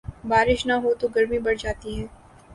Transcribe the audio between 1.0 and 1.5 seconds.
گرمی